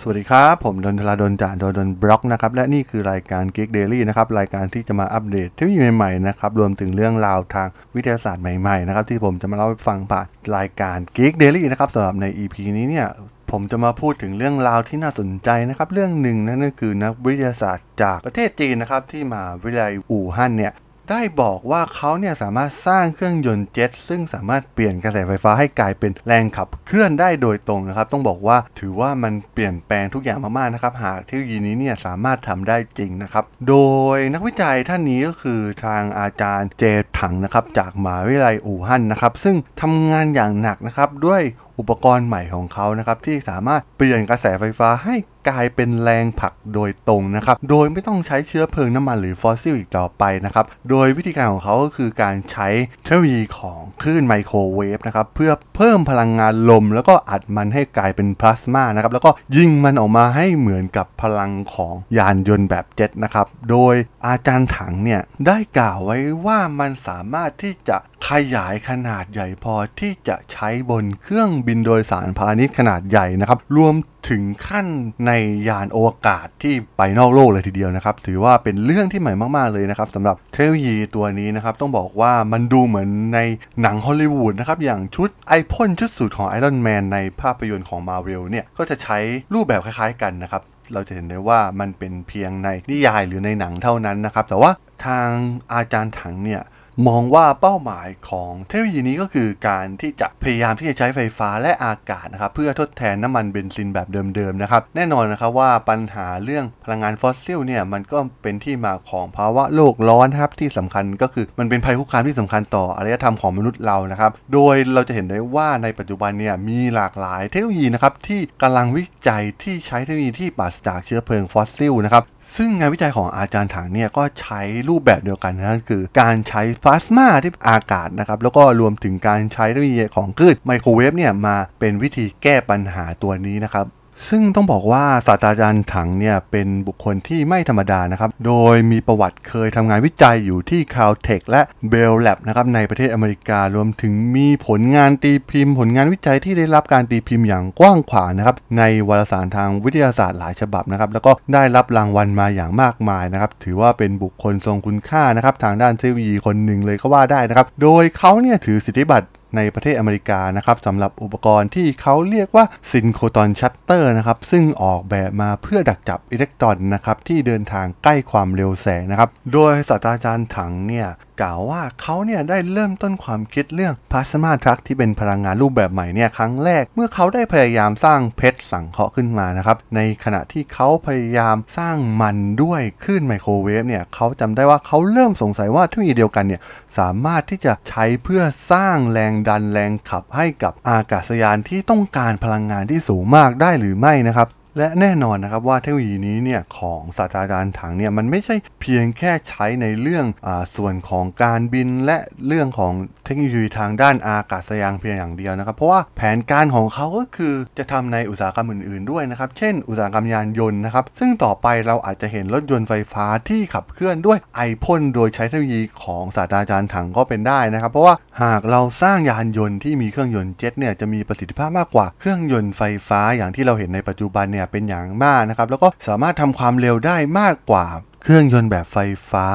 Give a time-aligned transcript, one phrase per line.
[0.00, 10.26] สวัสดีครับ ผมดนทลาดนจากดนดนบล็อกนะครับ และนี่คือรายการ Geek Daily นะครับ รายการที่จะมาอัปเดตเทคโนโลยีใหม่ๆนะครับ รวมถึงเรื่องราวทางวิทยาศาสตร์ใหม่ๆนะครับ ที่ผมจะมาเล่าให้ฟังผ่าน
[10.56, 13.08] รายการ Geek Daily นะครับสำหรับใน EP นี้เนี่ย
[13.50, 20.72] ผมจะมาพูดถึงเรื่องราวที่น่าสนใจนะครับ เรื่องหนึ่งนั่นก็คือนักวิทยาศาสตร์จากประเทศจีนนะครับที่มาวิทยาลัยอู่ฮั่นเนี่ย
[21.10, 33.76] ได้บอกว่าเขาเนี่ยสามารถสร้างเครื่องยนต์เจ็ตซึ่งสามารถเปลี่ยนกระแสไฟฟ้าให้กลายเป็นแรงขับเคลื่อนได้โดยตรงนะครับ ต้องบอกว่าถือว่ามันเปลี่ยนแปลงทุกอย่างมากๆนะครับ หากเทคโนโลยีนี้เนี่ยสามารถทำได้จริงนะครับ โด
[34.14, 36.84] ยนักวิจัยท่านนี้ก็คือทางอาจารย์เจ
[37.18, 41.42] ถังนะครับจากมหาวิทยาลัยอู่ฮั่นนะครับ ซึ่งทำงานอย่างหนักนะครับด้วย
[41.78, 45.16] อุปกรณ์ใหม่ของเขานะครับที่สามารถเปลี่ยนกระแสไฟฟ้าให้
[45.48, 52.68] กลายเป็นแรงผลักโดยตรงนะครับ โดยไม่ต้องใช้เชื้อเพลิงน้ำมันหรือฟอสซิลอีกต่อไปนะครับ โดยวิธีการของเขาก็คือการใช้
[53.02, 63.94] เทคโนโลยีของคลื่นไมโครเวฟนะครับ เพื่อเพิ่มพลังงานลม แล้วก็อัดมันให้กลายเป็นพลาสมานะครับ แล้วก็ยิงมันออกมาให้เหมือนกับพลังของยานยนต์แบบเจ็ตนะครับ โดย
[64.26, 67.96] อาจารย์ถังเนี่ยได้กล่าวไว้ว่ามันสามารถที่จะ
[68.28, 73.94] ขยายขนาดใหญ่พอที่จะใช้บนเครื่องบินโดยสารพาณิชย์ขนาดใหญ่นะครับ รวม
[74.28, 74.86] ถึงขั้น
[75.26, 75.32] ใน
[75.68, 83.40] ยานอวกาศที่ไปนอกโลกเลยทีเดียวนะครับ ถือว่าเป็นเรื่องที่ใหม่มาก ๆ เลยนะครับสำหรับเทคโนโลยีตัวนี้นะครับต้องบอกว่ามันดูเหมือนใน
[83.80, 89.18] หนังฮอลลีวูดนะครับอย่างชุดไอพ่นชุดสูทของไอรอนแมนในภาพยนตร์ของมาเวลเนี่ยก็จะใช้
[89.54, 94.70] รูปแบบคล้าย ๆ กันนะครับเราจะเห็นได้ว่ามันเป็นเพียงในนิยายหรือในหนังเท่านั้นนะครับแต่ว่า
[95.06, 95.28] ทาง
[95.74, 96.62] อาจารย์ถังเนี่ย
[97.08, 122.24] มองว่าเป้าหมายของเทคโนโลยีนี้ก็คือการที่จะพยายามที่จะใช้ไฟฟ้าและอากาศนะครับเพื่อทดแทนน้ำมันเบนซินแบบเดิมๆนะครับแน่นอนนะครับว่าปัญหาเรื่องพลังงานฟอสซิลเนี่ยมันก็เป็นที่มาของภาวะโลกร้อนครับที่สำคัญก็คือมันเป็นภัยคุกคามที่สำคัญต่ออารยธรรมของมนุษย์เรานะครับโดยเราจะเห็นได้ว่าในปัจจุบันเนี่ยมีหลากหลายเทคโนโลยีนะครับที่กำลังวิจัยที่ใช้เทคโนโลยีที่ปราศจากเชื้อเพลิงฟอสซิลนะครับ
[122.56, 133.86] ซึ่งงานวิจัยของอาจารย์ถังเนี่ยก็ใช้รูปแบบเดียวกันนั่นคือ การใช้พลาสมาที่อากาศนะครับแล้วก็รวมถึงการใช้เทคโนโลยีของคลื่นไมโครเวฟเนี่ยมาเป็นวิธีแก้ปัญหาตัวนี้นะครับ
[134.28, 171.08] ซึ่งต้องบอกว่าศาสตราจารย์ถังเนี่ยเป็นบุคคลที่ไม่ธรรมดานะครับ โดยมีประวัติเคยทำงานวิจัยอยู่ที่ Caltech และ Bell Lab นะครับในประเทศอเมริการวมถึงมีผลงานตีพิมพ์ ผลงานวิจัยที่ได้รับการตีพิมพ์อย่างกว้างขวางนะครับในวารสารทางวิทยาศาสตร์หลายฉบับนะครับแล้วก็ได้รับรางวัลมาอย่างมากมายนะครับถือว่าเป็นบุคคลทรงคุณค่านะครับทางด้านเทคโนโลยีคนหนึ่งเลยก็ว่าได้นะครับโดยเขาเนี่ยถือสิทธิบัตร ในประเทศอเมริกานะครับสำหรับอุปกรณ์ที่เขาเรียกว่า synchrotron shutter นะครับซึ่งออกแบบมาเพื่อดักจับอิเล็กตรอนนะครับที่เดินทางใกล้ความเร็วแสงนะครับโดยศาสตราจารย์ถังเนี่ย
[171.42, 186.60] กล่าวว่าเขาเนี่ยได้เริ่มต้นความคิดเรื่อง plasma thruster ที่เป็นพลังงานรูปแบบใหม่เนี่ยครั้งแรก เมื่อเขาได้พยายามสร้างเพชรสังเคราะห์ขึ้นมานะครับในขณะที่เขาพยายามสร้างมันด้วยคลื่นไมโครเวฟเนี่ยเขาจำได้ว่าเขาเริ่มสงสัยว่าเทคโนโลยีเดียวกันเนี่ย
[186.98, 188.42] สามารถที่จะใช้เพื่อ
[188.72, 202.92] สร้างแรงดันแรงขับให้กับอากาศยานที่ต้องการพลังงานที่สูงมากได้หรือไม่นะครับ และแน่นอนนะครับว่าเทคโนโลยีนี้เนี่ยของศาสตราจารย์ถังเนี่ยมันไม่ใช่เพียงแค่ใช้ในเรื่องอส่วนของการบินและเรื่องของ
[203.24, 227.86] เทคโนโลยีทางด้านอากาศยานเพียงอย่างเดียวนะครับ เพราะว่าแผนการของเขาก็คือจะทำในอุตสาหกรรมอื่นๆด้วยนะครับ เช่น อุตสาหกรรมยานยนต์นะครับ ซึ่งต่อไปเราอาจจะเห็นรถยนต์ไฟฟ้าที่ขับเคลื่อนด้วยไอพ่นโดยใช้เทคโนโลยีของศาสตราจารย์ถังก็เป็นได้นะครับ เพราะว่าหากเราสร้างยานยนต์ที่มีเครื่องยนต์เจ็ตเนี่ยจะมีประสิทธิภาพมากกว่าเครื่องยนต์ไฟฟ้าอย่างที่เราเห็นในปัจจุบันเนี่ยเป็นอย่างมากนะครับ แล้วก็สามารถทำความเร็วได้มากกว่า
[228.22, 228.98] เครื่องยนต์แบบไฟ
[229.30, 229.46] ฟ้า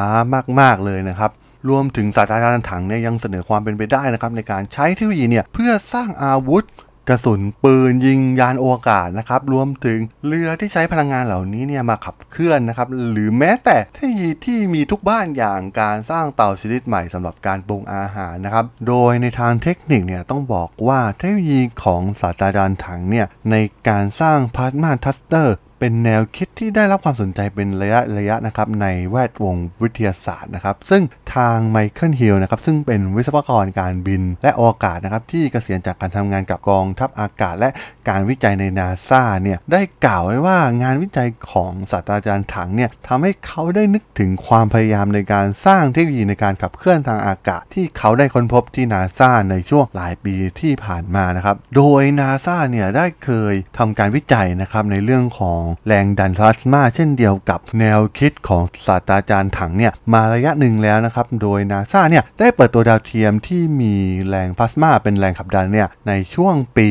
[0.59, 1.31] มาก ๆ เลยนะครับ
[1.69, 6.63] รวมถึงศาสตราจารย์ถังเนี่ยยังเสนอความเป็นไปได้นะครับในการใช้เทคโนโลยีเนี่ยเพื่อสร้างอาวุธ
[7.09, 23.55] กระสุนปืนยิงยานอวกาศนะครับรวมถึงเรือที่ใช้พลังงานเหล่านี้เนี่ยมาขับเคลื่อนนะครับหรือแม้แต่เทคโนโลยีที่มีทุกบ้านอย่างการสร้างเตาชนิดใหม่สำหรับการปรุงอาหารนะครับโดยในทางเทคนิคเนี่ยต้องบอกว่าเทคโนโลยีของศาสตราจารย์ถังเนี่ยใน
[23.89, 31.03] การสร้าง plasma thruster เป็นแนวคิดที่ได้รับความสนใจเป็นระยะระยะนะครับในแวดวงวิทยาศาสตร์นะครับ ซึ่ง
[31.35, 37.69] ทางไมเคิลฮิลนะครับซึ่งเป็นวิศวกรการบินและอวกาศนะครับที่เกษียณจากการทำงานกับกองทัพอากาศ และ
[38.09, 63.95] การวิจัยในนาซาเนี่ยได้กล่าวไว้ว่างานวิจัยของศาสตราจารย์ถังเนี่ยทำให้เขาได้นึกถึงความพยายามในการสร้างเทคโนโลยีในการขับเคลื่อนทางอากาศ ที่เขาได้ค้นพบที่นาซาในช่วงหลายปีที่ผ่านมานะครับโดยนาซาเนี่ยได้เคยทำการวิจัยนะครับในเรื่องของแรงดันพลาสมาเช่นเดียวกับแนวคิดของศาสตราจารย์ถังเนี่ยมาระยะหนึ่งแล้วนะครับ โดยนาซาเนี่ยได้เปิดตัวดาวเทียมที่มี
[64.29, 66.89] แรงพลาสมาเป็นแรงขับดันเนี่ยในช่วงปี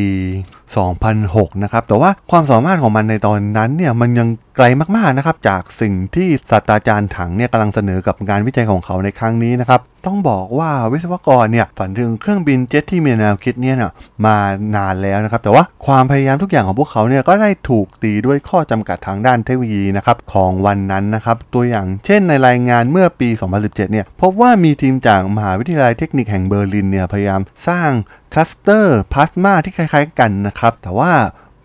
[0.76, 4.64] 2006 นะครับ แต่ว่าความสามารถของมันในตอนนั้นเนี่ยมันยังไกล
[4.96, 13.92] มากๆนะครับจากสิ่งที่ศาสตราจารย์ถังเนี่ยกำลังเสนอกับงานวิจัยของเขาในครั้งนี้นะครับ ต้องบอกว่าวิศวกรเนี่ยฝันถึงเครื่องบินเจ็ตที่มีแนวคิดเนี่ยนะ
[14.24, 14.36] มา
[14.76, 27.90] นานแล้วนะครับ แต่ว่าความพยายามทุกอย่างของพวกเขาเนี่ยก็ได้ถูกตีด้วยข้อจำกัดทางด้านเทคโนโลยีนะครับของวันนั้นนะครับ ตัวอย่างเช่นในรายงานเมื่อปี 2017 เนี่ยพบว่ามีทีมจากมหาวิทยาลัยเทคนิคแห่งเบอร์ลินเนี่ยพยายามสร้าง
[28.32, 31.12] thruster พลาสมาที่คล้ายๆกันนะครับ แต่ว่า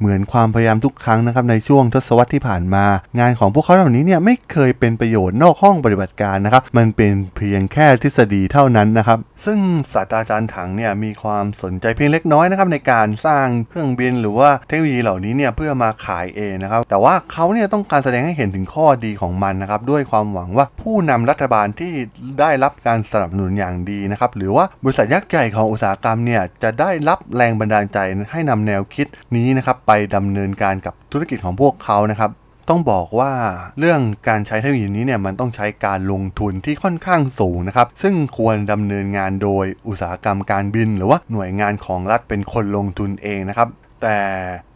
[0.04, 2.86] เหมือนความพยายามทุกครั้งนะครับในช่วงทศวรรษที่ผ่านมา
[3.20, 9.60] งานของพวกเขาเหล่านี้เนี่ยไม่เคยเป็นประโยชน์นอกห้องปฏิบัติการนะครับ มันเป็นเพียงแค่ทฤษฎีเท่านั้นนะครับ ซึ่ง
[9.94, 21.92] ศาสตราจารย์ถังเนี่ยมีความสนใจเพียงเล็กน้อยนะครับในการสร้างเครื่องบินหรือว่าเทคโนโลยีเหล่านี้เนี่ยเพื่อมาขายเองนะครับ แต่ว่าเขาเนี่ยต้องการแสดงให้เห็นถึงข้อดีของมันนะครับด้วยความหวังว่าผู้นำรัฐบาลที่
[22.40, 28.00] ได้รับการสนับสนุนอย่างดีนะครับหรือว่าบริษัทยักษ์ใหญ่ของอุตสาหกรรมเนี่ยจะได้รับแรงบันดาลใจ
[28.32, 32.32] ให้นำแนวคิดนี้นะครับไปดำเนินการกับธุรกิจของพวกเขานะครับ
[32.70, 33.32] ต้องบอกว่า
[33.80, 43.68] เรื่องการใช้เทคโนโลยีนี้เนี่ยมันต้องใช้การลงทุนที่ค่อนข้างสูงนะครับ ซึ่งควรดำเนินงานโดยอุตสาหกรรมการบิน หรือว่าหน่วยงานของรัฐเป็นคนลงทุนเองนะครับ
[44.02, 44.20] แต่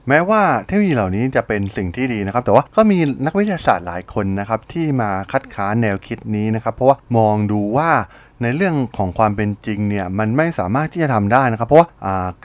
[0.08, 7.90] แม้ว่าเทคโนโลยีเหล่านี้จะเป็นสิ่งที่ดีนะครับ แต่ว่าก็มีนักวิทยาศาสตร์หลายคนนะครับที่มาคัดค้านแนวคิดนี้นะครับ เพราะว่ามองดูว่า
[8.42, 11.90] ในเรื่องของความเป็นจริงเนี่ยมันไม่สามารถที่จะทำได้นะครับ เพราะว่า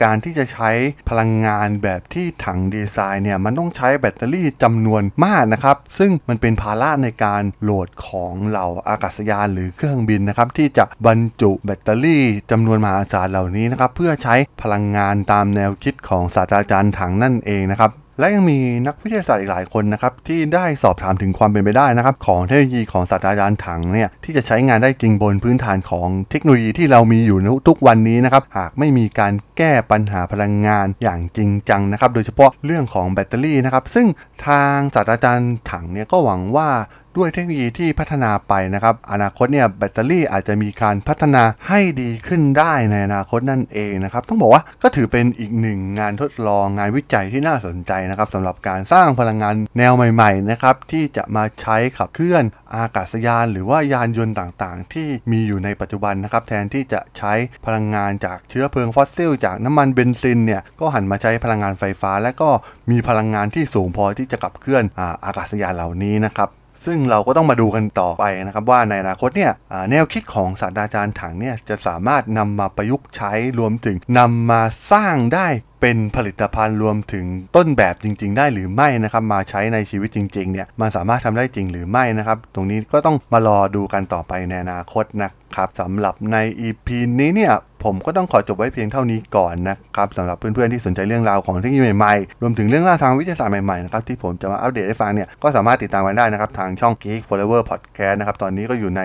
[0.03, 0.69] การที่จะใช้
[1.09, 34.07] พลังงานแบบที่ถังดีไซน์เนี่ยมันต้องใช้แบตเตอรี่จำนวนมากนะครับ ซึ่งมันเป็นภาระในการโหลดของเหล่าอากาศยานหรือเครื่องบินนะครับที่จะบรรจุแบตเตอรี่จำนวนมหาศาลเหล่านี้นะครับเพื่อใช้พลังงานตามแนวคิดของศาสตราจารย์ถังนั่นเองนะครับ และยังมีนักวิทยาศาสตร์อีกหลายคนนะครับที่ได้สอบถามถึงความเป็นไปได้นะครับของเทคโนโลยีของศาสตราจารย์ถังเนี่ยที่จะใช้งานได้จริงบนพื้นฐานของเทคโนโลยีที่เรามีอยู่ทุกวันนี้นะครับหากไม่มีการแก้ปัญหาพลังงานอย่างจริงจังนะครับโดยเฉพาะเรื่องของแบตเตอรี่นะครับซึ่ง
[34.47, 36.69] ทางศาสตราจารย์ถังเนี่ยก็หวังว่า
[37.17, 52.43] ด้วยเทคโนโลยีที่พัฒนาไปนะครับ อนาคตเนี่ยแบตเตอรี่อาจจะมีการพัฒนาให้ดีขึ้นได้ในอนาคตนั่นเองนะครับ ต้องบอกว่าก็ถือเป็นอีกหนึ่งงานทดลองงานวิจัยที่น่าสนใจนะครับสำหรับการสร้างพลังงานแนวใหม่ๆนะครับที่จะมาใช้ขับเคลื่อน
[52.75, 57.33] อากาศยานหรือว่ายานยนต์ต่างๆ ที่มีอยู่ในปัจจุบันนะครับแทนที่จะใช้
[57.65, 62.49] พลังงานจากเชื้อเพลิงฟอสซิล จากน้ำมันเบนซินเนี่ยก็หันมาใช้พลังงานไฟฟ้า และก็
[62.91, 66.49] มีพลังงานที่สูงพอที่จะขับเคลื่อนอาอากาศยานเหล่านี้นะครับ
[66.85, 69.51] ซึ่งเราก็ต้องมาดูกันต่อไปนะครับว่าในอนาคตเนี่ย
[69.91, 75.47] แนวคิดของศาสตราจารย์ถังเนี่ยจะสามารถนำมาประยุกต์ใช้รวมถึงนำมาสร้างได้
[75.85, 77.25] เป็นผลิตภัณฑ์รวมถึง
[77.55, 86.37] ต้นแบบจริง ๆ ได้หรือไม่นะครับมาใช้ในชีวิตจริง ๆ เนี่ยมันสามารถทำได้จริงหรือไม่นะครับ ตรงนี้ก็ต้องมารอดูกันต่อไปในอนาคตนะครับสำหรับใน
[86.67, 86.87] EP
[87.19, 87.53] นี้เนี่ย
[87.83, 99.01] ผมก็ต้องขอจบไว้เพียงเท่านี้ก่อนนะครับสำหรับเพื่อนๆที่สนใจเรื่องราวของเทคโนโลยีใหม่ๆ รวมถึงเรื่องราวทางวิทยาศาสตร์ใหม่ๆนะครับที่ผมจะมาอัปเดตให้ฟังเนี่ยก็สามารถติดตามกันได้นะครับทางช่อง Geek Forever Podcast นะครับตอนนี้ก็อยู่ใน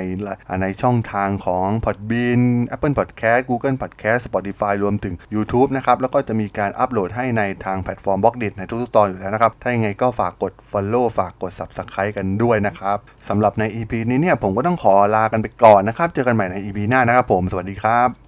[0.63, 2.41] ในช่องทางของ Podbean
[2.75, 12.99] Apple Podcast Google Podcast Spotify รวมถึง YouTube นะครับแล้วก็จะมีการการอัปโหลดให้ในทางแพลตฟอร์ม Blockdit ในทุกๆตอนอยู่แล้วนะครับ ถ้ายังไงก็ฝากกด Follow ฝากกด Subscribe กันด้วยนะครับ
[13.29, 18.28] สำหรับใน EP นี้เนี่ยผมก็ต้องขอลากันไปก่อนนะครับ เจอกันใหม่ใน EP หน้านะครับผม สวัสดีครับ